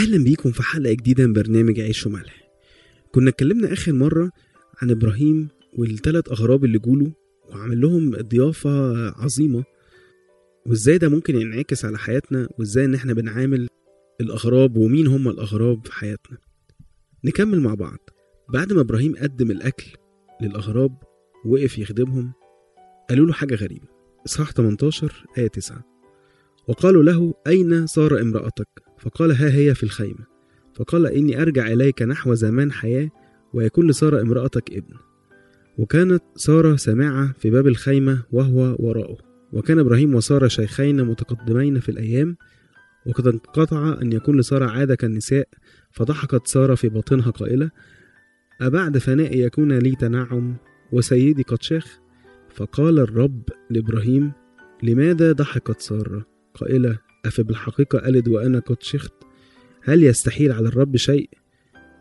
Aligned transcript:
أهلا 0.00 0.24
بيكم 0.24 0.50
في 0.50 0.62
حلقة 0.62 0.92
جديدة 0.92 1.26
من 1.26 1.32
برنامج 1.32 1.80
عيش 1.80 2.06
وملح. 2.06 2.50
كنا 3.12 3.30
اتكلمنا 3.30 3.72
آخر 3.72 3.92
مرة 3.92 4.30
عن 4.82 4.90
إبراهيم 4.90 5.48
والتلات 5.72 6.28
أغراب 6.28 6.64
اللي 6.64 6.78
جوله 6.78 7.12
وعمل 7.50 7.80
لهم 7.80 8.10
ضيافة 8.10 9.08
عظيمة. 9.10 9.64
وإزاي 10.66 10.98
ده 10.98 11.08
ممكن 11.08 11.40
ينعكس 11.40 11.84
على 11.84 11.98
حياتنا 11.98 12.48
وإزاي 12.58 12.84
إن 12.84 12.94
إحنا 12.94 13.12
بنعامل 13.12 13.68
الأغراب 14.20 14.76
ومين 14.76 15.06
هم 15.06 15.28
الأغراب 15.28 15.86
في 15.86 15.92
حياتنا. 15.92 16.38
نكمل 17.24 17.60
مع 17.60 17.74
بعض. 17.74 17.98
بعد 18.48 18.72
ما 18.72 18.80
إبراهيم 18.80 19.14
قدم 19.16 19.50
الأكل 19.50 19.86
للأغراب 20.42 20.96
وقف 21.46 21.78
يخدمهم 21.78 22.32
قالوا 23.08 23.26
له 23.26 23.32
حاجة 23.32 23.54
غريبة. 23.54 23.88
إصحاح 24.26 24.52
18 24.52 25.26
آية 25.38 25.46
9 25.48 25.84
وقالوا 26.68 27.02
له 27.02 27.34
أين 27.46 27.86
صار 27.86 28.20
امرأتك؟ 28.20 28.89
فقال 29.00 29.32
ها 29.32 29.54
هي 29.54 29.74
في 29.74 29.82
الخيمة. 29.82 30.30
فقال 30.74 31.06
إني 31.06 31.42
أرجع 31.42 31.66
إليك 31.66 32.02
نحو 32.02 32.34
زمان 32.34 32.72
حياة 32.72 33.10
ويكون 33.54 33.90
لسارة 33.90 34.20
امرأتك 34.20 34.70
ابن. 34.72 34.94
وكانت 35.78 36.22
سارة 36.36 36.76
سامعة 36.76 37.32
في 37.38 37.50
باب 37.50 37.66
الخيمة 37.66 38.22
وهو 38.32 38.76
وراءه. 38.78 39.30
وكان 39.52 39.78
إبراهيم 39.78 40.14
وسارة 40.14 40.48
شيخين 40.48 41.04
متقدمين 41.04 41.80
في 41.80 41.88
الأيام 41.88 42.36
وقد 43.06 43.26
انقطع 43.26 43.98
أن 44.02 44.12
يكون 44.12 44.40
لسارة 44.40 44.66
عادة 44.66 44.94
كالنساء 44.94 45.48
فضحكت 45.90 46.46
سارة 46.46 46.74
في 46.74 46.88
باطنها 46.88 47.30
قائلة 47.30 47.70
أبعد 48.60 48.98
فناء 48.98 49.36
يكون 49.36 49.78
لي 49.78 49.94
تنعم 49.94 50.56
وسيدي 50.92 51.42
قد 51.42 51.62
شاخ 51.62 51.98
فقال 52.54 52.98
الرب 52.98 53.42
لإبراهيم 53.70 54.32
لماذا 54.82 55.32
ضحكت 55.32 55.80
سارة؟ 55.80 56.26
قائلة 56.54 56.98
أفبالحقيقة 57.26 58.08
ألد 58.08 58.28
وأنا 58.28 58.58
قد 58.58 58.82
شخت؟ 58.82 59.12
هل 59.82 60.04
يستحيل 60.04 60.52
على 60.52 60.68
الرب 60.68 60.96
شيء؟ 60.96 61.30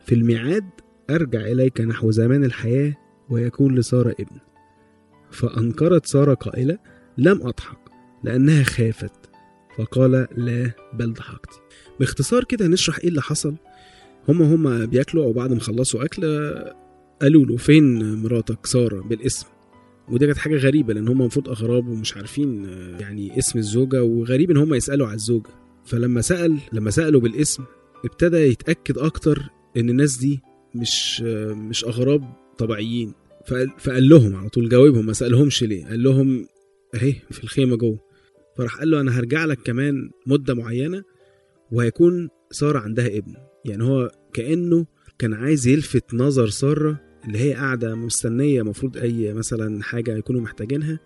في 0.06 0.16
الميعاد 0.16 0.70
أرجع 1.10 1.40
إليك 1.40 1.82
نحو 1.82 2.12
زمان 2.12 2.44
الحياة 2.44 2.96
ويكون 3.30 3.76
لسارة 3.76 4.16
ابن. 4.20 4.38
فأنكرت 5.32 6.06
سارة 6.06 6.34
قائلة 6.34 6.78
لم 7.18 7.42
أضحك 7.48 7.80
لأنها 8.24 8.64
خافت. 8.64 9.30
فقال 9.78 10.28
لا 10.38 10.72
بل 10.94 11.14
ضحكت. 11.14 11.50
باختصار 12.00 12.44
كده 12.44 12.68
نشرح 12.68 13.00
إيه 13.00 13.10
اللي 13.10 13.22
حصل. 13.22 13.56
هما 14.28 14.56
هما 14.56 14.86
بياكلوا 14.86 15.24
أو 15.24 15.34
بعد 15.34 15.54
ما 15.54 15.60
خلصوا 15.60 16.06
أكل 16.06 16.24
قالوا 17.22 17.46
له 17.46 17.58
فين 17.58 18.16
مراتك 18.16 18.66
سارة 18.66 19.02
بالاسم؟ 19.02 19.48
ودي 20.12 20.26
كانت 20.26 20.38
حاجة 20.38 20.56
غريبة 20.56 20.94
لأن 20.94 21.08
هم 21.08 21.22
المفروض 21.22 21.50
أغراب 21.50 21.88
ومش 21.88 22.18
عارفين 22.18 22.66
يعني 23.00 23.38
اسم 23.38 23.60
الزوجة 23.60 24.04
وغريب 24.04 24.52
إن 24.52 24.58
هم 24.58 24.74
يسألوا 24.74 25.08
على 25.08 25.16
الزوجة. 25.16 25.50
فلما 25.86 26.22
سأل 26.22 26.58
لما 26.74 26.92
سألوا 26.92 27.22
بالاسم 27.22 27.64
ابتدى 28.06 28.38
يتأكد 28.38 28.98
أكتر 28.98 29.50
إن 29.78 29.90
الناس 29.90 30.18
دي 30.18 30.40
مش 30.76 31.22
مش 31.22 31.86
أغراب 31.86 32.34
طبيعيين. 32.58 33.14
فقال, 33.48 33.70
فقال 33.78 34.10
لهم 34.10 34.36
على 34.36 34.50
طول 34.50 34.70
جاوبهم 34.70 35.06
ما 35.06 35.14
سألهمش 35.14 35.64
ليه. 35.64 35.86
قال 35.86 36.04
لهم 36.04 36.48
أهي 36.96 37.14
في 37.32 37.44
الخيمة 37.44 37.76
جوه. 37.76 38.00
فراح 38.58 38.80
قال 38.80 38.92
له 38.92 39.02
أنا 39.02 39.20
هرجع 39.20 39.46
لك 39.46 39.60
كمان 39.62 40.10
مدة 40.28 40.54
معينة 40.54 41.04
وهيكون 41.72 42.30
سارة 42.52 42.80
عندها 42.80 43.08
ابن. 43.08 43.34
يعني 43.66 43.84
هو 43.84 44.12
كأنه 44.34 44.86
كان 45.20 45.34
عايز 45.34 45.68
يلفت 45.68 46.14
نظر 46.14 46.48
سارة 46.48 47.09
اللي 47.26 47.40
هي 47.40 47.54
قاعدة 47.54 47.96
مستنية 47.96 48.62
المفروض 48.62 48.98
أي 48.98 49.34
مثلا 49.34 49.84
حاجة 49.84 50.18
يكونوا 50.18 50.42
محتاجينها 50.42 51.00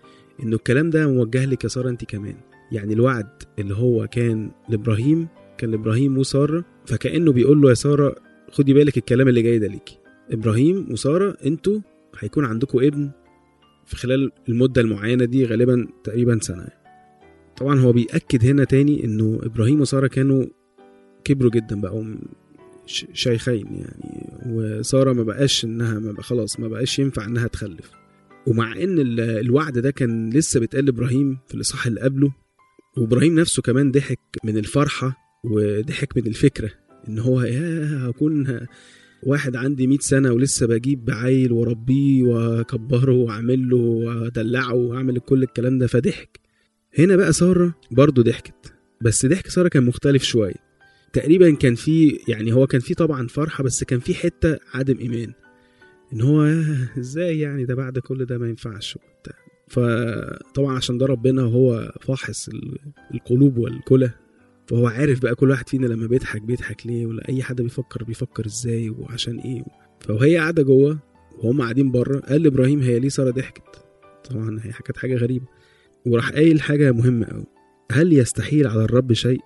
انه 0.43 0.55
الكلام 0.55 0.89
ده 0.89 1.07
موجه 1.07 1.45
لك 1.45 1.63
يا 1.63 1.69
ساره 1.69 1.89
انت 1.89 2.05
كمان. 2.05 2.35
يعني 2.71 2.93
الوعد 2.93 3.27
اللي 3.59 3.75
هو 3.75 4.07
كان 4.07 4.51
لإبراهيم 4.69 5.27
كان 5.57 5.71
لإبراهيم 5.71 6.17
وسارة 6.17 6.65
فكأنه 6.85 7.31
بيقول 7.31 7.61
له 7.61 7.69
يا 7.69 7.73
سارة 7.73 8.15
خدي 8.51 8.73
بالك 8.73 8.97
الكلام 8.97 9.27
اللي 9.27 9.41
جاي 9.41 9.59
ده 9.59 9.67
ليكي 9.67 9.97
إبراهيم 10.31 10.87
وسارة 10.91 11.37
أنتوا 11.45 11.79
هيكون 12.19 12.45
عندكم 12.45 12.79
ابن 12.79 13.11
في 13.85 13.95
خلال 13.95 14.31
المدة 14.49 14.81
المعينة 14.81 15.25
دي 15.25 15.45
غالبا 15.45 15.87
تقريبا 16.03 16.39
سنة. 16.41 16.67
طبعا 17.57 17.79
هو 17.79 17.91
بيأكد 17.91 18.45
هنا 18.45 18.63
تاني 18.63 19.03
إنه 19.03 19.39
إبراهيم 19.43 19.81
وسارة 19.81 20.07
كانوا 20.07 20.45
كبروا 21.23 21.51
جدا 21.51 21.81
بقوا 21.81 22.05
شيخين 23.13 23.65
يعني. 23.65 24.12
وسارة 24.49 25.13
ما 25.13 25.23
بقاش 25.23 25.65
إنها 25.65 25.99
ما 25.99 26.11
بقى 26.11 26.23
خلاص 26.23 26.59
ما 26.59 26.67
بقاش 26.67 26.99
ينفع 26.99 27.25
إنها 27.25 27.47
تخلف. 27.47 27.91
ومع 28.47 28.71
إن 28.73 28.95
الوعد 29.19 29.79
ده 29.79 29.91
كان 29.91 30.29
لسه 30.29 30.59
بيتقال 30.59 30.85
لإبراهيم 30.85 31.37
في 31.47 31.55
الإصحاح 31.55 31.87
اللي 31.87 32.01
قبله 32.01 32.33
وإبراهيم 32.97 33.39
نفسه 33.39 33.61
كمان 33.61 33.91
ضحك 33.91 34.19
من 34.43 34.57
الفرحة 34.57 35.17
وضحك 35.43 36.17
من 36.17 36.27
الفكرة 36.27 36.69
إن 37.09 37.19
هو 37.19 37.41
يا 37.41 38.09
هكون 38.09 38.59
واحد 39.23 39.55
عندي 39.55 39.87
100 39.87 39.97
سنة 40.01 40.31
ولسه 40.31 40.67
بجيب 40.67 41.09
عيل 41.11 41.51
واربيه 41.51 42.23
وأكبره 42.23 43.11
واعمل 43.13 43.69
له 43.69 43.77
وأدلعه 43.77 44.73
وأعمل 44.73 45.19
كل 45.19 45.43
الكلام 45.43 45.77
ده 45.77 45.87
فضحك. 45.87 46.39
هنا 46.99 47.15
بقى 47.15 47.33
سارة 47.33 47.75
برضه 47.91 48.23
ضحكت 48.23 48.73
بس 49.01 49.25
ضحك 49.25 49.47
سارة 49.47 49.67
كان 49.67 49.83
مختلف 49.83 50.23
شوية. 50.23 50.72
تقريبا 51.13 51.55
كان 51.55 51.75
في 51.75 52.19
يعني 52.27 52.53
هو 52.53 52.67
كان 52.67 52.81
في 52.81 52.93
طبعا 52.93 53.27
فرحة 53.27 53.63
بس 53.63 53.83
كان 53.83 53.99
في 53.99 54.13
حتة 54.13 54.59
عدم 54.73 54.97
إيمان. 54.99 55.33
إن 56.13 56.21
هو 56.21 56.41
إزاي 56.99 57.39
يعني 57.39 57.65
ده 57.65 57.75
بعد 57.75 57.99
كل 57.99 58.25
ده 58.25 58.37
ما 58.37 58.49
ينفعش 58.49 58.95
وبتاع. 58.95 59.33
فطبعا 59.67 60.75
عشان 60.75 60.97
ده 60.97 61.05
ربنا 61.05 61.41
هو 61.41 61.93
فاحص 62.01 62.49
القلوب 63.13 63.57
والكلى. 63.57 64.11
فهو 64.67 64.87
عارف 64.87 65.21
بقى 65.21 65.35
كل 65.35 65.49
واحد 65.49 65.69
فينا 65.69 65.87
لما 65.87 66.07
بيضحك 66.07 66.41
بيضحك 66.41 66.87
ليه 66.87 67.05
ولا 67.05 67.29
أي 67.29 67.43
حد 67.43 67.61
بيفكر 67.61 68.03
بيفكر 68.03 68.45
إزاي 68.45 68.89
وعشان 68.89 69.39
إيه. 69.39 69.63
فهي 69.99 70.37
قاعدة 70.37 70.63
جوه 70.63 70.99
وهم 71.37 71.61
قاعدين 71.61 71.91
بره. 71.91 72.19
قال 72.19 72.43
لإبراهيم 72.43 72.81
هي 72.81 72.99
ليه 72.99 73.09
سارة 73.09 73.31
ضحكت؟ 73.31 73.85
طبعا 74.29 74.59
هي 74.63 74.71
كانت 74.71 74.97
حاجة 74.97 75.15
غريبة. 75.15 75.45
وراح 76.05 76.29
قايل 76.29 76.61
حاجة 76.61 76.91
مهمة 76.91 77.25
قوي 77.25 77.45
هل 77.91 78.13
يستحيل 78.13 78.67
على 78.67 78.83
الرب 78.83 79.13
شيء؟ 79.13 79.41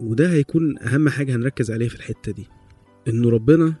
وده 0.00 0.32
هيكون 0.32 0.78
أهم 0.78 1.08
حاجة 1.08 1.36
هنركز 1.36 1.70
عليها 1.70 1.88
في 1.88 1.94
الحتة 1.94 2.32
دي 2.32 2.46
إنه 3.08 3.30
ربنا 3.30 3.74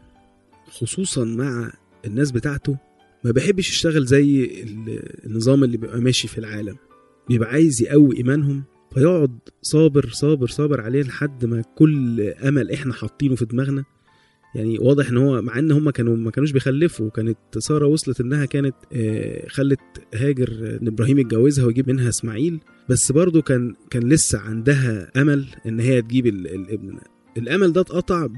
خصوصا 0.66 1.24
مع 1.24 1.72
الناس 2.06 2.30
بتاعته 2.32 2.76
ما 3.24 3.30
بيحبش 3.30 3.68
يشتغل 3.70 4.04
زي 4.06 4.50
النظام 5.26 5.64
اللي 5.64 5.76
بيبقى 5.76 6.00
ماشي 6.00 6.28
في 6.28 6.38
العالم 6.38 6.76
بيبقى 7.28 7.50
عايز 7.50 7.82
يقوي 7.82 8.16
إيمانهم 8.16 8.62
فيقعد 8.94 9.38
صابر 9.62 10.08
صابر 10.08 10.46
صابر 10.48 10.80
عليه 10.80 11.02
لحد 11.02 11.44
ما 11.44 11.62
كل 11.76 12.20
أمل 12.20 12.70
إحنا 12.72 12.92
حاطينه 12.94 13.34
في 13.34 13.44
دماغنا 13.44 13.84
يعني 14.54 14.78
واضح 14.78 15.08
إن 15.08 15.16
هو 15.16 15.42
مع 15.42 15.58
إن 15.58 15.72
هم 15.72 15.90
كانوا 15.90 16.16
ما 16.16 16.30
كانوش 16.30 16.50
بيخلفوا. 16.52 17.10
كانت 17.10 17.38
سارة 17.58 17.86
وصلت 17.86 18.20
إنها 18.20 18.44
كانت 18.44 18.74
خلت 19.48 19.80
هاجر 20.14 20.78
ان 20.82 20.86
إبراهيم 20.86 21.18
يتجوزها 21.18 21.66
ويجيب 21.66 21.90
منها 21.90 22.08
إسماعيل. 22.08 22.60
بس 22.88 23.12
برضه 23.12 23.42
كان 23.42 23.74
كان 23.90 24.08
لسه 24.08 24.38
عندها 24.38 25.10
أمل 25.16 25.46
إن 25.66 25.80
هي 25.80 26.02
تجيب 26.02 26.26
الابن 26.26 26.98
الأمل 27.36 27.72
ده 27.72 27.80
اتقطع 27.80 28.28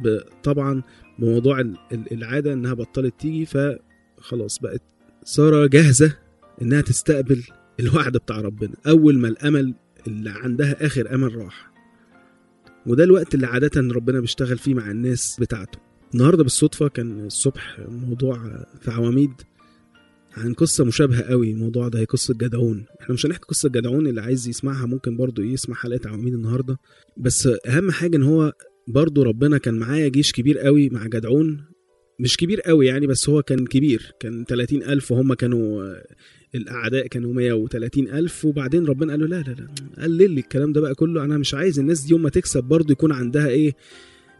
طبعا 0.43 0.83
بموضوع 1.19 1.73
العادة 2.13 2.53
إنها 2.53 2.75
بطلت 2.75 3.15
تيجي. 3.21 3.47
فخلاص 3.47 4.59
بقت 4.59 4.83
سارة 5.25 5.67
جاهزة 5.67 6.17
إنها 6.63 6.81
تستقبل 6.81 7.43
الوعد 7.81 8.13
بتاع 8.13 8.41
ربنا. 8.41 8.75
أول 8.87 9.19
ما 9.19 9.29
الأمل 9.29 9.75
اللي 10.07 10.31
عندها 10.31 10.87
آخر 10.87 11.15
أمل 11.15 11.37
راح. 11.37 11.73
وده 12.87 13.05
الوقت 13.05 13.35
اللي 13.35 13.47
عادة 13.47 13.81
ربنا 13.81 14.21
بيشتغل 14.21 14.59
فيه 14.59 14.75
مع 14.75 14.91
الناس 14.91 15.37
بتاعته. 15.41 15.86
النهارده 16.15 16.43
بالصدفة 16.43 16.89
كان 16.89 17.27
الصبح 17.27 17.81
موضوع 17.89 18.67
في 18.81 18.91
عواميد 18.91 19.31
عن 20.37 20.55
قصة 20.55 20.85
مشابهة 20.85 21.23
قوي 21.23 21.51
الموضوع 21.51 21.89
ده 21.89 21.99
هي 22.01 22.05
قصة 22.05 22.35
جدعون. 22.35 22.85
إحنا 23.01 23.15
مش 23.15 23.27
هنحكي 23.27 23.45
قصة 23.49 23.69
جدعون 23.69 24.07
اللي 24.07 24.21
عايز 24.21 24.49
يسمعها 24.49 24.87
ممكن 24.87 25.17
برضو 25.17 25.43
يسمع 25.43 25.75
حلقة 25.77 26.09
عواميد 26.09 26.35
النهارده. 26.35 26.79
بس 27.17 27.49
أهم 27.67 27.91
حاجة 27.91 28.17
إن 28.17 28.23
هو 28.23 28.53
برضو 28.89 29.23
ربنا 29.23 29.59
كان 29.59 29.75
معايا 29.79 30.09
جيش 30.09 30.33
كبير 30.33 30.59
قوي 30.59 30.89
مع 30.89 31.07
جدعون. 31.07 31.65
مش 32.21 32.37
كبير 32.37 32.61
قوي 32.61 32.87
يعني 32.87 33.07
بس 33.07 33.29
هو 33.29 33.43
كان 33.43 33.67
كبير 33.67 34.13
كان 34.21 34.45
30 34.45 34.83
ألف 34.83 35.13
وهم 35.13 35.35
كانوا 35.35 35.95
الأعداء 36.55 37.07
كانوا 37.07 37.33
130 37.35 38.09
ألف. 38.09 38.45
وبعدين 38.45 38.87
ربنا 38.87 39.13
قال 39.13 39.21
له 39.21 39.27
لا 39.27 39.43
لا 39.43 39.53
لا 39.53 39.69
قلل 40.03 40.31
لي 40.31 40.41
الكلام 40.41 40.73
ده 40.73 40.81
بقى 40.81 40.95
كله. 40.95 41.25
أنا 41.25 41.39
مش 41.39 41.55
عايز 41.55 41.79
الناس 41.79 42.01
دي 42.01 42.11
يوم 42.11 42.23
ما 42.23 42.31
تكسب 42.31 42.65
برضو 42.65 42.93
يكون 42.93 43.13
عندها 43.13 43.49
إيه 43.49 43.73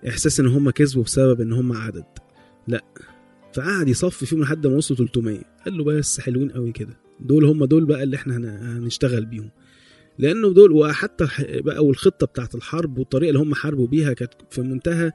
إحساس 0.09 0.41
إن 0.41 0.47
هم 0.47 0.71
كسبوا 0.71 1.03
بسبب 1.03 1.41
إن 1.41 1.53
هم 1.53 1.73
عدد. 1.73 2.05
لا. 2.69 2.85
فقعد 3.55 3.89
يصفي 3.89 4.27
فيهم 4.27 4.41
لحد 4.43 4.67
ما 4.67 4.77
وصلوا 4.77 4.99
300 5.09 5.39
قال 5.65 5.79
له 5.79 5.85
بس 5.85 6.21
حلوين 6.21 6.51
قوي 6.51 6.73
كده. 6.73 7.01
دول 7.21 7.45
هم 7.45 7.65
دول 7.65 7.85
بقى 7.85 8.03
اللي 8.03 8.17
إحنا 8.17 8.37
هنشتغل 8.79 9.27
بيهم. 9.27 9.51
لأنه 10.19 10.53
دول 10.53 10.73
وحتى 10.73 11.29
بقى 11.49 11.85
والخطة 11.85 12.27
بتاعت 12.27 12.55
الحرب 12.55 12.99
والطريقة 12.99 13.29
اللي 13.29 13.41
هم 13.41 13.55
حاربوا 13.55 13.87
بيها 13.87 14.13
كانت 14.13 14.33
في 14.51 14.61
منتهى 14.63 15.13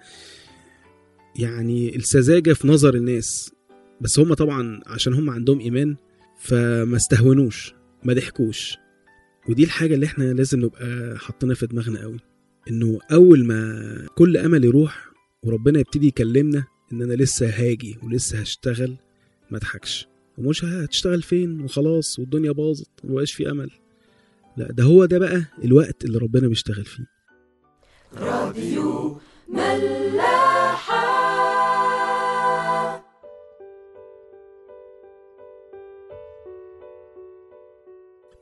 يعني 1.35 1.95
السذاجة 1.95 2.53
في 2.53 2.67
نظر 2.67 2.95
الناس. 2.95 3.51
بس 4.01 4.19
هم 4.19 4.33
طبعا 4.33 4.81
عشان 4.87 5.13
هم 5.13 5.29
عندهم 5.29 5.59
إيمان 5.59 5.95
فما 6.39 6.95
استهونوش 6.95 7.73
ما 8.03 8.13
ضحكوش. 8.13 8.77
ودي 9.49 9.63
الحاجة 9.63 9.93
اللي 9.95 10.05
إحنا 10.05 10.23
لازم 10.33 10.59
نبقى 10.65 11.17
حاطينها 11.19 11.55
في 11.55 11.67
دماغنا 11.67 12.01
قوي. 12.01 12.17
إنه 12.69 12.99
أول 13.11 13.45
ما 13.45 14.07
كل 14.15 14.37
امل 14.37 14.65
يروح 14.65 15.11
وربنا 15.43 15.79
يبتدي 15.79 16.07
يكلمنا 16.07 16.63
إن 16.93 17.01
أنا 17.01 17.13
لسه 17.13 17.49
هاجي 17.49 17.97
ولسه 18.03 18.39
هشتغل 18.39 18.95
ما 19.51 19.57
أضحكش. 19.57 20.07
ومش 20.37 20.65
هتشتغل 20.65 21.21
فين؟ 21.21 21.61
وخلاص 21.61 22.19
والدنيا 22.19 22.51
باظت 22.51 22.89
ومبقاش 23.03 23.33
في 23.33 23.51
أمل. 23.51 23.69
لا 24.57 24.71
ده 24.71 24.83
هو 24.83 25.05
ده 25.05 25.19
بقى 25.19 25.45
الوقت 25.63 26.05
اللي 26.05 26.17
ربنا 26.17 26.47
بيشتغل 26.47 26.85
فيه. 26.85 27.05
راديو 28.17 29.17
ملاحة. 29.49 31.01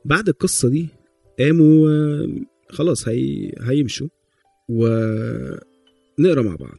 بعد 0.04 0.28
القصة 0.28 0.68
دي 0.68 0.88
قاموا 1.38 1.88
خلاص 2.72 3.08
هي... 3.08 3.52
هيمشوا 3.60 4.08
ونقرا 4.68 6.42
مع 6.42 6.54
بعض. 6.56 6.78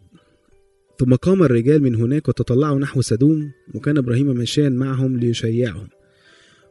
ثم 1.00 1.16
قام 1.16 1.44
الرجال 1.44 1.84
من 1.84 1.96
هناك 1.96 2.28
وتطلعوا 2.28 2.80
نحو 2.80 3.02
سدوم 3.02 3.52
وكان 3.76 3.98
إبراهيم 3.98 4.36
ماشيا 4.36 4.70
معهم 4.70 5.18
ليشيعهم. 5.18 5.88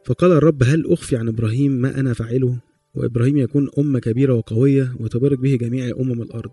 فقال 0.05 0.31
الرب 0.31 0.63
هل 0.63 0.85
أخفي 0.87 1.15
عن 1.15 1.27
إبراهيم 1.27 1.71
ما 1.71 1.99
أنا 1.99 2.13
فاعله؟ 2.13 2.57
وإبراهيم 2.95 3.37
يكون 3.37 3.69
أمة 3.79 3.99
كبيرة 3.99 4.33
وقوية 4.33 4.95
وتبارك 4.99 5.39
به 5.39 5.55
جميع 5.55 5.95
أمم 5.99 6.21
الأرض. 6.21 6.51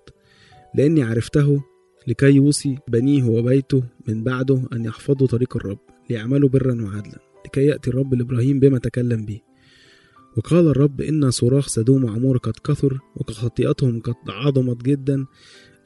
لأني 0.74 1.02
عرفته 1.02 1.62
لكي 2.08 2.30
يوصي 2.30 2.78
بنيه 2.88 3.24
وبيته 3.24 3.82
من 4.08 4.24
بعده 4.24 4.62
أن 4.72 4.84
يحفظوا 4.84 5.26
طريق 5.26 5.56
الرب 5.56 5.78
ليعملوا 6.10 6.48
برا 6.48 6.82
وعدلا 6.82 7.18
لكي 7.46 7.66
يأتي 7.66 7.90
الرب 7.90 8.14
لإبراهيم 8.14 8.60
بما 8.60 8.78
تكلم 8.78 9.26
به. 9.26 9.40
وقال 10.38 10.68
الرب 10.68 11.00
إن 11.00 11.30
صراخ 11.30 11.68
سدوم 11.68 12.04
وعمور 12.04 12.36
قد 12.36 12.52
كثر 12.64 12.98
وخطيئتهم 13.16 14.00
قد 14.00 14.14
عظمت 14.28 14.82
جدا. 14.82 15.26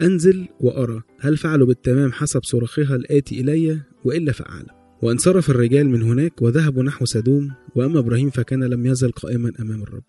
أنزل 0.02 0.48
وأرى 0.60 1.02
هل 1.20 1.36
فعلوا 1.36 1.66
بالتمام 1.66 2.12
حسب 2.12 2.44
صراخها 2.44 2.96
الآتي 2.96 3.40
إلي؟ 3.40 3.80
وإلا 4.04 4.32
فأعلم 4.32 4.66
وانصرف 5.02 5.50
الرجال 5.50 5.88
من 5.88 6.02
هناك 6.02 6.42
وذهبوا 6.42 6.82
نحو 6.82 7.04
سدوم 7.04 7.50
وأما 7.74 7.98
إبراهيم 7.98 8.30
فكان 8.30 8.64
لم 8.64 8.86
يزل 8.86 9.10
قائما 9.10 9.52
أمام 9.60 9.82
الرب. 9.82 10.02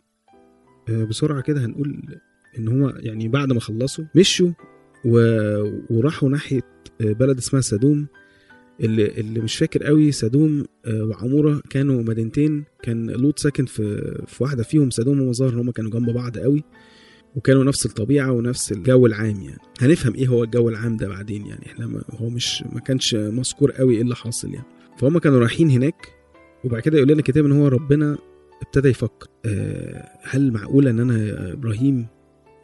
آه، 0.89 1.03
بسرعة 1.03 1.41
كده 1.41 1.65
هنقول 1.65 2.01
إن 2.57 2.67
هما 2.67 2.93
يعني 2.97 3.27
بعد 3.27 3.51
ما 3.53 3.59
خلصوا 3.59 4.05
مشوا 4.15 4.51
و... 5.05 5.17
وراحوا 5.89 6.29
ناحية 6.29 6.61
آه، 7.01 7.11
بلد 7.13 7.37
اسمها 7.37 7.61
سدوم. 7.61 8.07
اللي, 8.79 9.07
اللي 9.07 9.39
مش 9.39 9.55
فاكر 9.55 9.83
قوي 9.83 10.11
سدوم 10.11 10.65
آه، 10.85 11.03
وعمورة 11.03 11.61
كانوا 11.69 12.03
مدينتين. 12.03 12.63
كان 12.83 13.09
لوط 13.09 13.39
ساكن 13.39 13.65
في 13.65 14.15
في 14.27 14.43
واحدة 14.43 14.63
فيهم 14.63 14.89
سدوم 14.89 15.21
ومظاهر 15.21 15.53
إن 15.53 15.59
هما 15.59 15.71
كانوا 15.71 15.91
جنب 15.91 16.09
بعض 16.09 16.37
قوي 16.37 16.63
وكانوا 17.35 17.63
نفس 17.63 17.85
الطبيعة 17.85 18.31
ونفس 18.31 18.71
الجو 18.71 19.05
العام 19.05 19.41
يعني. 19.41 19.59
هنفهم 19.81 20.15
إيه 20.15 20.27
هو 20.27 20.43
الجو 20.43 20.69
العام 20.69 20.97
ده 20.97 21.07
بعدين 21.07 21.45
يعني. 21.45 21.65
إحنا 21.65 22.03
هو 22.09 22.29
مش 22.29 22.63
ما 22.73 22.79
كانش 22.79 23.15
مذكور 23.15 23.71
قوي 23.71 23.95
إيه 23.95 24.01
اللي 24.01 24.15
حاصل 24.15 24.53
يعني. 24.53 24.65
فهم 24.97 25.17
كانوا 25.17 25.39
رايحين 25.39 25.69
هناك 25.69 26.07
وبعد 26.63 26.81
كده 26.81 26.97
يقول 26.97 27.09
لنا 27.09 27.19
الكتاب 27.19 27.45
إن 27.45 27.51
هو 27.51 27.67
ربنا 27.67 28.17
ابتدى 28.61 28.89
يفكر 28.89 29.27
آه، 29.45 30.09
هل 30.23 30.51
معقولة 30.51 30.89
إن 30.89 30.99
أنا 30.99 31.51
إبراهيم 31.53 32.07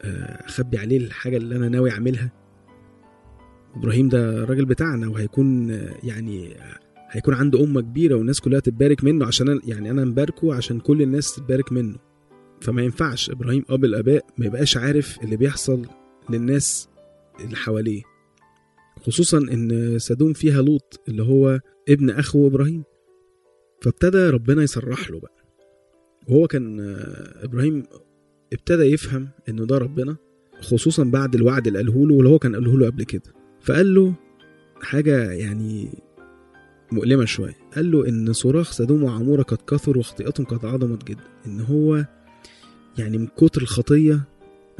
آه، 0.02 0.46
أخبي 0.46 0.78
عليه 0.78 0.96
الحاجة 0.96 1.36
اللي 1.36 1.56
أنا 1.56 1.68
ناوي 1.68 1.90
أعملها؟ 1.90 2.39
إبراهيم 3.76 4.08
ده 4.08 4.42
الراجل 4.42 4.64
بتاعنا 4.64 5.08
وهيكون 5.08 5.70
يعني 6.04 6.56
هيكون 7.10 7.34
عنده 7.34 7.64
أمة 7.64 7.80
كبيرة 7.80 8.14
والناس 8.14 8.40
كلها 8.40 8.60
تتبارك 8.60 9.04
منه 9.04 9.26
عشان 9.26 9.48
أنا 9.48 9.60
يعني 9.64 9.90
أنا 9.90 10.04
مباركه 10.04 10.54
عشان 10.54 10.80
كل 10.80 11.02
الناس 11.02 11.34
تتبارك 11.36 11.72
منه. 11.72 11.98
فما 12.60 12.82
ينفعش 12.82 13.30
إبراهيم 13.30 13.64
أب 13.70 13.84
الأباء 13.84 14.26
ما 14.38 14.46
يبقاش 14.46 14.76
عارف 14.76 15.18
اللي 15.24 15.36
بيحصل 15.36 15.86
للناس 16.30 16.88
اللي 17.44 17.56
حواليه. 17.56 18.02
خصوصا 19.06 19.38
إن 19.38 19.98
سدوم 19.98 20.32
فيها 20.32 20.62
لوط 20.62 21.00
اللي 21.08 21.22
هو 21.22 21.60
ابن 21.88 22.10
أخو 22.10 22.46
إبراهيم. 22.46 22.84
فابتدى 23.82 24.30
ربنا 24.30 24.62
يصرح 24.62 25.10
له 25.10 25.20
بقى. 25.20 25.44
وهو 26.28 26.46
كان 26.46 26.96
إبراهيم 27.42 27.82
ابتدى 28.52 28.82
يفهم 28.82 29.28
إنه 29.48 29.64
ده 29.64 29.78
ربنا 29.78 30.16
خصوصا 30.60 31.04
بعد 31.04 31.34
الوعد 31.34 31.66
اللي 31.66 31.78
قاله 31.78 32.06
له 32.06 32.14
واللي 32.14 32.28
هو 32.30 32.38
كان 32.38 32.54
قاله 32.54 32.78
له 32.78 32.86
قبل 32.86 33.04
كده. 33.04 33.39
فقال 33.60 33.94
له 33.94 34.12
حاجة 34.82 35.30
يعني 35.32 35.88
مؤلمة 36.92 37.24
شوية. 37.24 37.56
قال 37.76 37.90
له 37.90 38.08
إن 38.08 38.32
صراخ 38.32 38.72
سدوم 38.72 39.02
وعمورة 39.02 39.42
قد 39.42 39.58
كثر 39.66 39.98
وخطيئتهم 39.98 40.46
قد 40.46 40.64
عظمت 40.64 41.04
جدا. 41.04 41.24
إن 41.46 41.60
هو 41.60 42.04
يعني 42.98 43.18
من 43.18 43.26
كتر 43.26 43.62
الخطية 43.62 44.20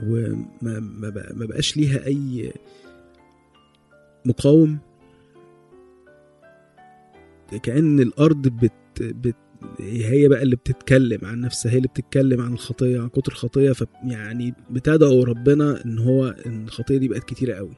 وما 0.03 0.81
ما 0.81 1.09
بق- 1.09 1.33
ما 1.35 1.47
بقاش 1.47 1.77
ليها 1.77 2.07
أي 2.07 2.53
مقاوم 4.25 4.79
كأن 7.63 8.01
الأرض 8.01 8.49
بت, 8.49 8.73
بت 9.01 9.37
هي 9.81 10.29
بقى 10.29 10.43
اللي 10.43 10.57
بتتكلم 10.57 11.19
عن 11.23 11.41
نفسها 11.41 11.73
هي 11.73 11.77
اللي 11.77 11.89
بتتكلم 11.89 12.41
عن 12.41 12.53
الخطية 12.53 13.01
عن 13.01 13.09
كتر 13.09 13.33
الخطية. 13.33 13.73
ف 13.73 13.85
يعني 14.05 14.55
بتدعو 14.71 15.23
ربنا 15.25 15.85
إن 15.85 15.99
هو 15.99 16.27
إن 16.47 16.65
الخطية 16.65 16.97
دي 16.97 17.09
بقت 17.09 17.25
كتيرة 17.25 17.55
قوي. 17.55 17.77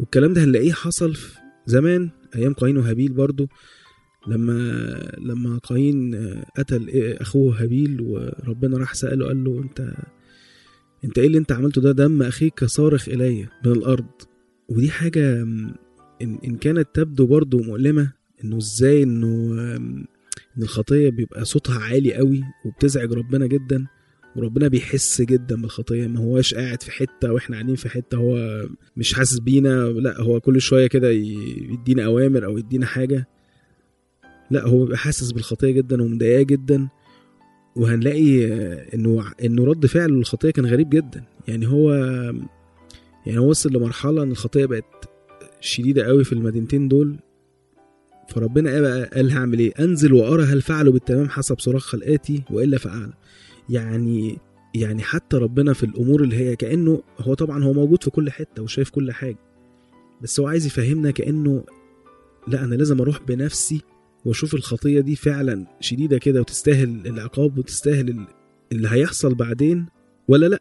والكلام 0.00 0.32
ده 0.32 0.44
هنلاقيه 0.44 0.72
حصل 0.72 1.14
في 1.14 1.38
زمان 1.66 2.10
أيام 2.36 2.52
قايين 2.52 2.76
وهابيل 2.76 3.12
برضو 3.12 3.48
لما 4.26 5.12
لما 5.18 5.58
قايين 5.58 6.14
آه، 6.14 6.46
قتل 6.58 6.88
إيه 6.88 7.22
أخوه 7.22 7.62
هابيل 7.62 8.00
وربنا 8.00 8.78
راح 8.78 8.94
سأله 8.94 9.26
قال 9.26 9.44
له 9.44 9.62
أنت 9.62 9.94
أنت 11.04 11.18
إيه 11.18 11.26
اللي 11.26 11.38
أنت 11.38 11.52
عملته 11.52 11.80
ده؟ 11.80 11.92
دم 11.92 12.22
أخيك 12.22 12.64
صارخ 12.64 13.08
إلي 13.08 13.48
من 13.66 13.72
الأرض. 13.72 14.06
ودي 14.68 14.90
حاجة 14.90 15.44
م، 15.44 15.74
إن, 16.22 16.56
كانت 16.56 16.88
تبدو 16.94 17.26
برضو 17.26 17.58
مؤلمة 17.62 18.12
إنه 18.44 18.56
إزاي 18.58 19.02
إنه 19.02 19.26
آم، 19.76 20.04
إن 20.56 20.62
الخطية 20.62 21.10
بيبقى 21.10 21.44
صوتها 21.44 21.78
عالي 21.78 22.14
قوي 22.14 22.42
وبتزعج 22.66 23.12
ربنا 23.12 23.46
جدا. 23.46 23.86
وربنا 24.36 24.68
بيحس 24.68 25.22
جدا 25.22 25.62
بالخطية 25.62 26.06
ما 26.06 26.20
هواش 26.20 26.54
قاعد 26.54 26.82
في 26.82 26.90
حتة 26.90 27.32
وإحنا 27.32 27.56
قاعدين 27.56 27.74
في 27.74 27.88
حتة 27.88 28.16
هو 28.16 28.62
مش 28.96 29.14
حاسس 29.14 29.38
بينا. 29.38 29.84
لا 29.88 30.20
هو 30.20 30.40
كل 30.40 30.60
شوية 30.60 30.86
كده 30.86 31.10
يدينا 31.10 32.04
أوامر 32.04 32.44
أو 32.44 32.58
يدينا 32.58 32.86
حاجة. 32.86 33.28
لا 34.50 34.66
هو 34.66 34.82
بيبقى 34.84 34.98
حاسس 34.98 35.32
بالخطية 35.32 35.70
جدا 35.70 36.02
ومضايقاه 36.02 36.42
جدا. 36.42 36.88
وهنلاقي 37.76 38.44
إنه 38.94 39.24
إنه 39.44 39.64
رد 39.64 39.86
فعله 39.86 40.14
للخطية 40.16 40.50
كان 40.50 40.66
غريب 40.66 40.90
جدا. 40.90 41.24
يعني 41.48 41.68
هو 41.68 41.92
يعني 43.26 43.38
هو 43.38 43.48
وصل 43.50 43.72
لمرحلة 43.72 44.22
إن 44.22 44.30
الخطية 44.30 44.66
بقت 44.66 45.04
شديدة 45.60 46.04
قوي 46.04 46.24
في 46.24 46.32
المدينتين 46.32 46.88
دول. 46.88 47.16
فربنا 48.28 48.70
إيه 48.70 48.80
بقى 48.80 49.04
قال 49.04 49.30
هعمل 49.30 49.58
إيه؟ 49.58 49.72
أنزل 49.80 50.12
وأرى 50.12 50.42
هل 50.42 50.62
فعلوا 50.62 50.92
بالتمام 50.92 51.28
حسب 51.28 51.58
صراخ 51.58 51.82
خلقاتي 51.86 52.42
وإلا 52.50 52.78
فأعلم. 52.78 53.12
يعني 53.68 54.38
يعني 54.74 55.02
حتى 55.02 55.36
ربنا 55.36 55.72
في 55.72 55.86
الأمور 55.86 56.22
اللي 56.22 56.36
هي 56.36 56.56
كأنه 56.56 57.02
هو 57.20 57.34
طبعا 57.34 57.64
هو 57.64 57.72
موجود 57.72 58.02
في 58.04 58.10
كل 58.10 58.30
حتة 58.30 58.62
وشايف 58.62 58.90
كل 58.90 59.12
حاجة 59.12 59.38
بس 60.22 60.40
هو 60.40 60.46
عايز 60.46 60.66
يفهمنا 60.66 61.10
كأنه 61.10 61.64
لا 62.48 62.64
أنا 62.64 62.74
لازم 62.74 63.00
أروح 63.00 63.22
بنفسي 63.22 63.80
وأشوف 64.24 64.54
الخطية 64.54 65.00
دي 65.00 65.16
فعلا 65.16 65.66
شديدة 65.80 66.18
كده 66.18 66.40
وتستاهل 66.40 67.06
العقاب 67.06 67.58
وتستاهل 67.58 68.08
ال- 68.08 68.26
اللي 68.72 68.88
هيحصل 68.90 69.34
بعدين 69.34 69.86
ولا 70.28 70.46
لأ؟ 70.46 70.60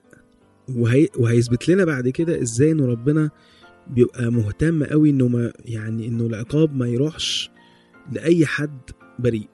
وهي 0.76 1.08
وهيثبت 1.18 1.70
لنا 1.70 1.86
بعد 1.86 2.10
كده 2.10 2.42
إزاي 2.42 2.72
ان 2.72 2.82
ربنا 2.82 3.30
بيبقى 3.88 4.32
مهتم 4.32 4.84
قوي 4.84 5.10
إنه 5.10 5.28
ما 5.28 5.54
يعني 5.66 6.08
إنه 6.08 6.26
العقاب 6.26 6.76
ما 6.76 6.88
يروحش 6.88 7.50
لأي 8.12 8.46
حد 8.46 8.80
بريء. 9.20 9.48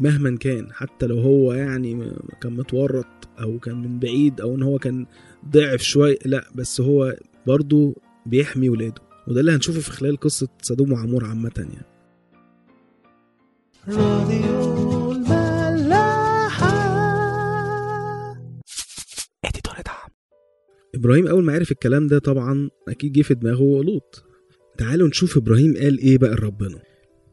مهما 0.00 0.36
كان 0.36 0.72
حتى 0.72 1.06
لو 1.06 1.18
هو 1.18 1.52
يعني 1.52 2.12
كان 2.40 2.52
متورط 2.56 3.28
أو 3.40 3.58
كان 3.58 3.76
من 3.82 3.98
بعيد 3.98 4.40
أو 4.40 4.54
إن 4.54 4.62
هو 4.62 4.78
كان 4.78 5.06
ضعف 5.48 5.82
شوية 5.82 6.18
لا 6.24 6.44
بس 6.54 6.80
هو 6.80 7.16
برضه 7.46 7.94
بيحمي 8.26 8.68
ولاده. 8.68 9.02
وده 9.28 9.40
اللي 9.40 9.52
هنشوفه 9.52 9.80
في 9.80 9.90
خلال 9.90 10.16
قصة 10.16 10.48
سدوم 10.62 10.92
وعمور 10.92 11.24
عامة 11.24 11.52
يعني. 11.56 11.86
إبراهيم 20.94 21.26
أول 21.26 21.44
ما 21.44 21.52
عرف 21.52 21.72
الكلام 21.72 22.06
ده 22.06 22.18
طبعا 22.18 22.70
أكيد 22.88 23.12
جه 23.12 23.22
في 23.22 23.34
دماغه 23.34 23.82
لوط. 23.82 24.24
تعالوا 24.78 25.08
نشوف 25.08 25.36
إبراهيم 25.36 25.74
قال 25.76 25.98
إيه 25.98 26.18
بقى 26.18 26.34
لربنا. 26.34 26.82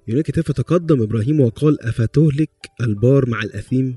الكتاب 0.09 0.43
فتقدم 0.45 1.01
إبراهيم 1.01 1.39
وقال 1.39 1.81
أفتهلك 1.81 2.49
البار 2.81 3.29
مع 3.29 3.43
الأثيم؟ 3.43 3.95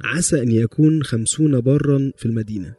عسى 0.00 0.42
أن 0.42 0.50
يكون 0.50 1.02
خمسون 1.02 1.60
بارا 1.60 2.12
في 2.16 2.26
المدينة. 2.26 2.74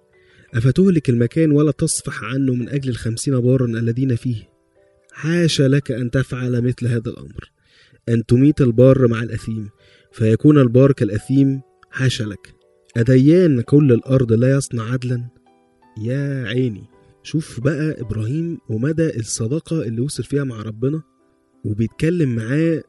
أفتهلك 0.53 1.09
المكان 1.09 1.51
ولا 1.51 1.71
تصفح 1.71 2.23
عنه 2.23 2.53
من 2.53 2.69
أجل 2.69 2.89
الخمسين 2.89 3.39
بارا 3.39 3.65
الذين 3.65 4.15
فيه؟ 4.15 4.49
حاشا 5.11 5.63
لك 5.63 5.91
أن 5.91 6.11
تفعل 6.11 6.61
مثل 6.61 6.87
هذا 6.87 7.09
الأمر. 7.09 7.51
أن 8.09 8.25
تميت 8.25 8.61
البار 8.61 9.07
مع 9.07 9.23
الأثيم 9.23 9.69
فيكون 10.11 10.57
البار 10.57 10.91
كالأثيم 10.91 11.61
حاشا 11.91 12.23
لك. 12.23 12.53
أديان 12.97 13.61
كل 13.61 13.91
الأرض 13.91 14.33
لا 14.33 14.51
يصنع 14.51 14.91
عدلا؟ 14.91 15.29
يا 16.03 16.43
عيني. 16.47 16.83
شوف 17.23 17.59
بقى 17.59 18.01
إبراهيم 18.01 18.57
ومدى 18.69 19.19
الصداقة 19.19 19.81
اللي 19.81 20.01
وصل 20.01 20.23
فيها 20.23 20.43
مع 20.43 20.61
ربنا. 20.61 21.01
وبيتكلم 21.65 22.35
معاه 22.35 22.83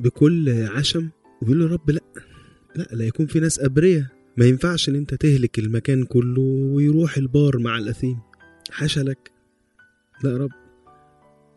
بكل 0.00 0.66
عشم 0.66 1.08
وبيقول 1.42 1.60
له 1.60 1.66
رب 1.66 1.90
لا 1.90 2.00
لا 2.76 2.88
لا 2.92 3.04
يكون 3.04 3.26
في 3.26 3.40
ناس 3.40 3.60
ابرياء 3.60 4.06
ما 4.36 4.44
ينفعش 4.46 4.88
إن 4.88 4.94
أنت 4.94 5.14
تهلك 5.14 5.58
المكان 5.58 6.04
كله 6.04 6.42
ويروح 6.42 7.16
البار 7.16 7.58
مع 7.58 7.78
الأثيم. 7.78 8.18
حاشا 8.70 9.00
لك. 9.00 9.30
لا 10.24 10.30
يا 10.30 10.36
رب 10.36 10.50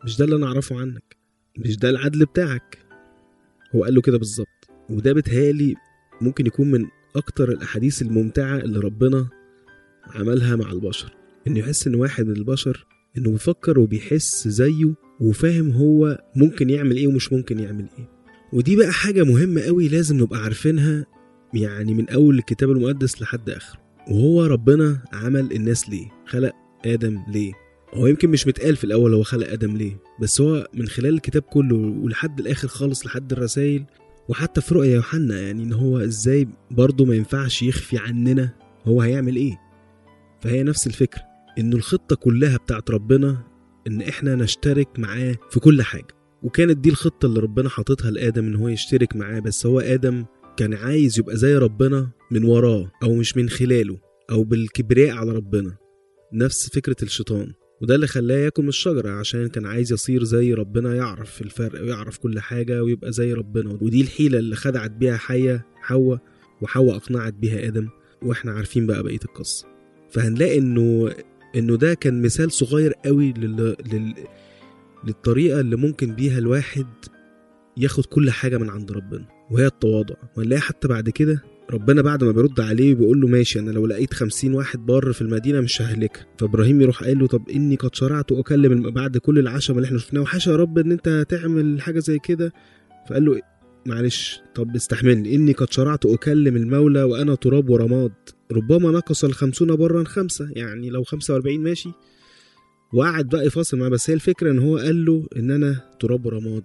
مش 0.04 0.18
ده 0.18 0.26
اللي 0.26 0.36
أنا 0.36 0.46
أعرفه 0.46 0.80
عنك. 0.80 1.16
مش 1.58 1.78
ده 1.78 1.90
العدل 1.90 2.26
بتاعك. 2.26 2.78
هو 3.76 3.84
قال 3.84 3.96
له 3.96 4.02
كده 4.02 4.18
بالظبط. 4.18 4.70
وده 4.90 5.14
بيتهيألي 5.14 5.76
ممكن 6.22 6.46
يكون 6.46 6.72
من 6.72 6.88
أكتر 7.16 7.52
الأحاديث 7.52 8.02
الممتعة 8.02 8.58
اللي 8.58 8.80
ربنا 8.80 9.28
عملها 10.08 10.56
مع 10.56 10.72
البشر. 10.72 11.14
إنه 11.48 11.60
يحس 11.60 11.88
إن 11.88 11.96
واحد 11.96 12.26
من 12.26 12.36
البشر 12.36 12.86
إنه 13.18 13.32
بيفكر 13.32 13.80
وبيحس 13.80 14.48
زيه 14.48 14.94
وفاهم 15.22 15.72
هو 15.72 16.24
ممكن 16.36 16.70
يعمل 16.70 16.96
إيه 16.98 17.08
ومش 17.08 17.34
ممكن 17.34 17.60
يعمل 17.60 17.86
إيه. 18.00 18.10
ودي 18.54 18.76
بقى 18.76 18.92
حاجة 18.92 19.24
مهمة 19.24 19.62
قوي 19.62 19.88
لازم 19.88 20.18
نبقى 20.22 20.44
عارفينها 20.44 21.06
يعني 21.54 21.94
من 21.94 22.10
أول 22.10 22.38
الكتاب 22.38 22.72
المقدس 22.72 23.22
لحد 23.22 23.50
آخره. 23.50 23.80
وهو 24.08 24.46
ربنا 24.46 25.04
عمل 25.14 25.52
الناس 25.52 25.90
ليه؟ 25.90 26.08
خلق 26.26 26.52
آدم 26.86 27.20
ليه؟ 27.28 27.52
هو 27.94 28.08
يمكن 28.08 28.30
مش 28.30 28.48
متقال 28.48 28.76
في 28.76 28.84
الأول 28.84 29.14
هو 29.14 29.24
خلق 29.24 29.52
آدم 29.52 29.78
ليه 29.78 29.98
بس 30.22 30.42
هو 30.42 30.68
من 30.74 30.88
خلال 30.88 31.14
الكتاب 31.14 31.42
كله 31.42 31.76
ولحد 31.76 32.40
الآخر 32.40 32.68
خالص 32.68 33.06
لحد 33.06 33.32
الرسائل 33.32 33.86
وحتى 34.30 34.62
في 34.62 34.76
رؤيا 34.76 34.96
يوحنا 34.96 35.42
يعني 35.42 35.64
إن 35.64 35.74
هو 35.74 35.98
إزاي 36.00 36.48
برضه 36.72 37.06
ما 37.06 37.16
ينفعش 37.16 37.64
يخفي 37.64 37.98
عننا 37.98 38.50
هو 38.86 39.02
هيعمل 39.02 39.36
إيه. 39.36 39.60
فهي 40.42 40.64
نفس 40.64 40.88
الفكرة 40.88 41.22
إنه 41.60 41.76
الخطة 41.76 42.16
كلها 42.16 42.58
بتاعت 42.58 42.92
ربنا 42.92 43.38
إن 43.88 44.02
إحنا 44.02 44.36
نشترك 44.36 45.00
معاه 45.00 45.36
في 45.50 45.60
كل 45.60 45.82
حاجة. 45.82 46.08
وكانت 46.44 46.78
دي 46.78 46.90
الخطة 46.90 47.26
اللي 47.26 47.40
ربنا 47.40 47.70
حاططها 47.70 48.12
لآدم 48.12 48.46
إن 48.46 48.56
هو 48.56 48.68
يشترك 48.68 49.16
معاه 49.16 49.40
بس 49.40 49.66
هو 49.66 49.80
آدم 49.80 50.26
كان 50.58 50.74
عايز 50.74 51.20
يبقى 51.20 51.38
زي 51.38 51.58
ربنا 51.58 52.10
من 52.32 52.44
وراه 52.44 52.92
أو 53.04 53.16
مش 53.16 53.38
من 53.38 53.50
خلاله 53.50 54.00
أو 54.32 54.44
بالكبرياء 54.44 55.16
على 55.18 55.32
ربنا. 55.32 55.78
نفس 56.34 56.70
فكرة 56.70 56.96
الشيطان. 57.04 57.54
وده 57.82 57.96
اللي 57.96 58.08
خلاه 58.08 58.36
ياكل 58.38 58.64
من 58.64 58.70
الشجرة 58.70 59.10
عشان 59.12 59.48
كان 59.48 59.66
عايز 59.66 59.94
يصير 59.94 60.24
زي 60.24 60.54
ربنا 60.54 60.96
يعرف 60.96 61.42
الفرق 61.42 61.82
ويعرف 61.82 62.18
كل 62.18 62.40
حاجة 62.40 62.84
ويبقى 62.84 63.12
زي 63.12 63.34
ربنا. 63.34 63.78
ودي 63.82 64.02
الحيلة 64.02 64.40
اللي 64.40 64.56
خدعت 64.56 64.92
بيها 64.92 65.18
حية 65.18 65.66
حواء 65.76 66.20
وحواء 66.62 66.96
أقنعت 66.96 67.34
بيها 67.34 67.68
آدم. 67.68 67.88
وإحنا 68.22 68.52
عارفين 68.52 68.88
بقى 68.88 69.04
بقية 69.04 69.20
القصة. 69.26 69.68
فهنلاقي 70.12 70.58
إنه 70.58 71.14
إنه 71.56 71.76
ده 71.78 71.94
كان 71.94 72.22
مثال 72.22 72.52
صغير 72.52 72.94
قوي 72.94 73.34
لل... 73.38 73.76
لل... 73.94 74.14
للطريقة 75.04 75.60
اللي 75.60 75.76
ممكن 75.76 76.16
بيها 76.16 76.38
الواحد 76.38 76.86
ياخد 77.78 78.06
كل 78.06 78.32
حاجة 78.32 78.58
من 78.58 78.70
عند 78.70 78.92
ربنا 78.92 79.26
وهي 79.52 79.66
التواضع. 79.66 80.16
ونلاقي 80.38 80.62
حتى 80.62 80.88
بعد 80.88 81.10
كده 81.10 81.44
ربنا 81.72 82.02
بعد 82.02 82.24
ما 82.24 82.32
بيرد 82.32 82.60
عليه 82.60 82.96
بيقول 82.96 83.22
له 83.22 83.28
ماشي 83.28 83.60
أنا 83.60 83.72
لو 83.72 83.86
لقيت 83.86 84.14
خمسين 84.14 84.54
واحد 84.54 84.86
بار 84.86 85.14
في 85.14 85.22
المدينة 85.22 85.62
مش 85.62 85.82
ههلكها. 85.82 86.26
فإبراهيم 86.38 86.82
يروح 86.82 87.04
قايل 87.04 87.20
له 87.20 87.28
طب 87.28 87.50
إني 87.50 87.76
قد 87.76 87.96
شرعت 87.96 88.32
أكلم 88.32 88.90
بعد 88.92 89.18
كل 89.18 89.40
العشم 89.40 89.76
اللي 89.78 89.86
إحنا 89.86 89.98
شفناه 89.98 90.22
وحاشا 90.22 90.50
يا 90.50 90.56
رب 90.56 90.78
إن 90.78 90.92
أنت 90.92 91.26
تعمل 91.30 91.82
حاجة 91.82 92.00
زي 92.00 92.20
كده. 92.20 92.54
فقال 93.10 93.26
له 93.26 93.42
معلش 93.86 94.42
طب 94.56 94.76
استحملني. 94.76 95.36
إني 95.36 95.52
قد 95.52 95.72
شرعت 95.72 96.06
أكلم 96.06 96.56
المولى 96.56 97.04
وأنا 97.04 97.36
تراب 97.36 97.70
ورماد. 97.70 98.12
ربما 98.52 98.92
نقص 98.92 99.24
الخمسون 99.24 99.76
برا 99.76 100.04
خمسة 100.04 100.50
يعني 100.52 100.90
لو 100.90 101.04
خمسة 101.04 101.34
وأربعين 101.34 101.64
ماشي. 101.64 101.90
وقعد 102.94 103.30
بقى 103.30 103.46
يفاصل 103.46 103.78
معاه 103.78 103.90
بس 103.90 104.10
هي 104.10 104.14
الفكرة 104.14 104.52
إن 104.52 104.60
هو 104.60 104.78
قال 104.78 105.06
له 105.06 105.28
إن 105.38 105.52
أنا 105.52 105.90
تراب 106.00 106.26
ورماد 106.26 106.64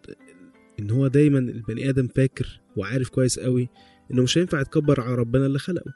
إن 0.80 0.90
هو 0.90 1.06
دايما 1.06 1.38
البني 1.38 1.88
آدم 1.88 2.08
فاكر 2.08 2.60
وعارف 2.76 3.08
كويس 3.08 3.38
قوي 3.38 3.68
إنه 4.12 4.22
مش 4.22 4.38
هينفع 4.38 4.60
يتكبر 4.60 5.00
على 5.00 5.14
ربنا 5.14 5.46
اللي 5.46 5.58
خلقه. 5.58 5.92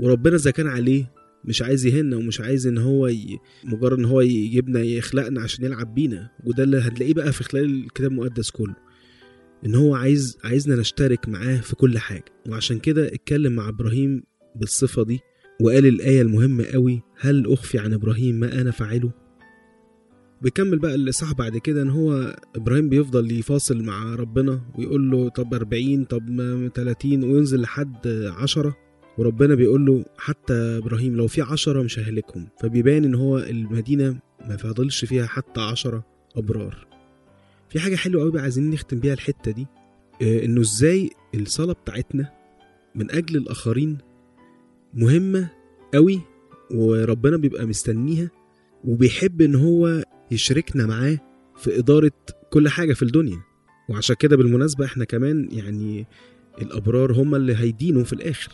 وربنا 0.00 0.36
إذا 0.36 0.50
كان 0.50 0.66
عليه 0.66 1.12
مش 1.44 1.62
عايز 1.62 1.86
يهنا 1.86 2.16
ومش 2.16 2.40
عايز 2.40 2.66
إن 2.66 2.78
هو 2.78 3.06
ي... 3.06 3.38
مجرد 3.64 3.98
إن 3.98 4.04
هو 4.04 4.20
يجيبنا 4.20 4.80
يخلقنا 4.80 5.40
عشان 5.40 5.64
يلعب 5.64 5.94
بينا. 5.94 6.30
وده 6.44 6.62
اللي 6.62 6.78
هتلاقيه 6.78 7.14
بقى 7.14 7.32
في 7.32 7.44
خلال 7.44 7.64
الكتاب 7.84 8.10
المقدس 8.10 8.50
كله. 8.50 8.76
إن 9.66 9.74
هو 9.74 9.94
عايز 9.94 10.38
عايزنا 10.44 10.76
نشترك 10.76 11.28
معاه 11.28 11.56
في 11.60 11.76
كل 11.76 11.98
حاجة. 11.98 12.24
وعشان 12.48 12.78
كده 12.78 13.06
اتكلم 13.06 13.52
مع 13.52 13.68
إبراهيم 13.68 14.22
بالصفة 14.56 15.04
دي 15.04 15.20
وقال 15.60 15.86
الآية 15.86 16.22
المهمة 16.22 16.64
قوي 16.64 17.02
هل 17.20 17.52
أخفي 17.52 17.78
عن 17.78 17.92
إبراهيم 17.92 18.34
ما 18.34 18.60
أنا 18.60 18.70
فاعله؟ 18.70 19.12
بيكمل 20.42 20.78
بقى 20.78 20.94
الإصحاح 20.94 21.32
بعد 21.32 21.56
كده 21.58 21.82
إن 21.82 21.90
هو 21.90 22.36
إبراهيم 22.56 22.88
بيفضل 22.88 23.32
يفاصل 23.32 23.82
مع 23.82 24.14
ربنا 24.14 24.60
ويقول 24.78 25.10
له 25.10 25.28
طب 25.28 25.54
40 25.54 26.04
طب 26.04 26.30
ما 26.30 26.68
30 26.68 27.24
وينزل 27.24 27.60
لحد 27.60 28.06
10 28.36 28.76
وربنا 29.18 29.54
بيقول 29.54 29.86
له 29.86 30.04
حتى 30.18 30.52
إبراهيم 30.54 31.16
لو 31.16 31.26
في 31.26 31.42
10 31.42 31.82
مش 31.82 31.98
ههلكهم 31.98 32.48
فبيبان 32.60 33.04
إن 33.04 33.14
هو 33.14 33.38
المدينة 33.38 34.18
ما 34.48 34.56
فاضلش 34.56 35.04
فيها 35.04 35.26
حتى 35.26 35.60
10 35.60 36.04
أبرار. 36.36 36.86
في 37.68 37.80
حاجة 37.80 37.96
حلوة 37.96 38.22
قوي 38.22 38.30
بقى 38.32 38.42
عايزين 38.42 38.70
نختم 38.70 39.00
بيها 39.00 39.12
الحتة 39.14 39.50
دي 39.50 39.66
آه، 40.22 40.44
إنه 40.44 40.60
إزاي 40.60 41.10
الصلاة 41.34 41.72
بتاعتنا 41.72 42.30
من 42.94 43.10
أجل 43.10 43.36
الآخرين 43.36 43.98
مهمة 44.94 45.48
قوي 45.94 46.20
وربنا 46.70 47.36
بيبقى 47.36 47.66
مستنيها 47.66 48.30
وبيحب 48.84 49.40
إن 49.42 49.54
هو 49.54 50.04
يشركنا 50.30 50.86
معاه 50.86 51.18
في 51.56 51.78
إدارة 51.78 52.12
كل 52.50 52.68
حاجة 52.68 52.92
في 52.92 53.02
الدنيا. 53.02 53.38
وعشان 53.88 54.16
كده 54.16 54.36
بالمناسبة 54.36 54.84
إحنا 54.84 55.04
كمان 55.04 55.48
يعني 55.52 56.06
الأبرار 56.62 57.12
هم 57.12 57.34
اللي 57.34 57.56
هيدينوا 57.56 58.04
في 58.04 58.12
الآخر. 58.12 58.52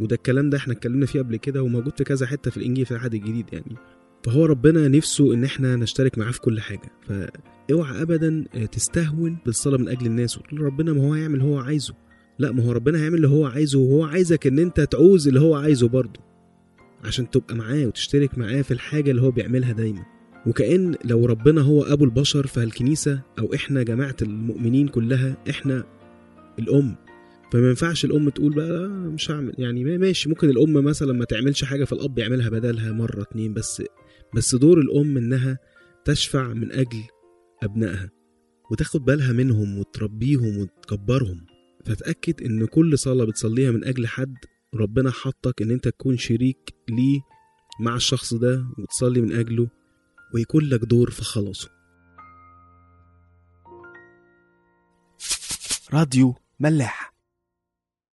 وده 0.00 0.16
الكلام 0.16 0.50
ده 0.50 0.58
إحنا 0.58 0.72
اتكلمنا 0.72 1.06
فيه 1.06 1.18
قبل 1.20 1.36
كده 1.36 1.62
وموجود 1.62 1.96
في 1.98 2.04
كذا 2.04 2.26
حتة 2.26 2.50
في 2.50 2.56
الإنجيل 2.56 2.86
في 2.86 2.90
العهد 2.92 3.14
الجديد 3.14 3.46
يعني. 3.52 3.76
فهو 4.24 4.44
ربنا 4.46 4.88
نفسه 4.88 5.34
إن 5.34 5.44
إحنا 5.44 5.76
نشترك 5.76 6.18
معاه 6.18 6.30
في 6.30 6.40
كل 6.40 6.60
حاجة. 6.60 6.92
فاوعى 7.08 8.02
ابدا 8.02 8.44
تستهون 8.72 9.36
بالصلاة 9.46 9.76
من 9.78 9.88
أجل 9.88 10.06
الناس 10.06 10.38
وتقول 10.38 10.60
ربنا 10.60 10.92
ما 10.92 11.02
هو 11.02 11.12
هيعمل 11.12 11.40
هو 11.40 11.58
عايزه. 11.58 11.94
لا 12.38 12.52
ما 12.52 12.62
هو 12.64 12.72
ربنا 12.72 12.98
هيعمل 12.98 13.14
اللي 13.16 13.28
هو 13.28 13.46
عايزه 13.46 13.78
وهو 13.78 14.04
عايزك 14.04 14.46
إن 14.46 14.58
أنت 14.58 14.80
تعوز 14.80 15.28
اللي 15.28 15.40
هو 15.40 15.54
عايزه 15.54 15.88
برضه 15.88 16.20
عشان 17.04 17.30
تبقى 17.30 17.54
معاه 17.56 17.86
وتشترك 17.86 18.38
معاه 18.38 18.62
في 18.62 18.70
الحاجة 18.70 19.10
اللي 19.10 19.22
هو 19.22 19.30
بيعملها 19.30 19.72
دايما. 19.72 20.04
وكأن 20.46 20.94
لو 21.04 21.26
ربنا 21.26 21.60
هو 21.60 21.82
أبو 21.82 22.04
البشر 22.04 22.46
فالكنيسة 22.46 23.20
أو 23.38 23.54
إحنا 23.54 23.82
جماعة 23.82 24.16
المؤمنين 24.22 24.88
كلها 24.88 25.36
إحنا 25.50 25.84
الأم. 26.58 26.96
فما 27.52 27.68
ينفعش 27.68 28.04
الأم 28.04 28.28
تقول 28.28 28.54
بقى 28.54 28.88
مش 28.88 29.30
هعمل. 29.30 29.54
يعني 29.58 29.84
ما- 29.84 29.96
ماشي 29.98 30.28
ممكن 30.28 30.50
الأم 30.50 30.72
مثلا 30.72 31.12
ما 31.12 31.24
تعملش 31.24 31.64
حاجة 31.64 31.84
فالأب 31.84 32.18
يعملها 32.18 32.48
بدلها 32.48 32.92
مرة 32.92 33.22
اتنين 33.22 33.54
بس 33.54 33.82
بس 34.34 34.54
دور 34.54 34.80
الأم 34.80 35.16
إنها 35.16 35.58
تشفع 36.04 36.52
من 36.52 36.72
أجل 36.72 37.02
أبنائها 37.62 38.10
وتاخد 38.70 39.04
بالها 39.04 39.32
منهم 39.32 39.78
وتربيهم 39.78 40.58
وتكبرهم. 40.58 41.40
فتأكد 41.86 42.42
إن 42.42 42.66
كل 42.66 42.98
صلاة 42.98 43.24
بتصليها 43.24 43.70
من 43.70 43.84
أجل 43.84 44.06
حد 44.06 44.34
ربنا 44.74 45.10
حطك 45.10 45.62
إن 45.62 45.70
أنت 45.70 45.88
تكون 45.88 46.16
شريك 46.16 46.74
ليه 46.88 47.20
مع 47.80 47.96
الشخص 47.96 48.34
ده 48.34 48.66
وتصلي 48.78 49.20
من 49.20 49.32
أجله 49.32 49.68
ويكون 50.34 50.64
لك 50.64 50.80
دور 50.84 51.10
في 51.10 51.22
خلاصه. 51.24 51.70
راديو 55.92 56.34
ملاح. 56.60 57.05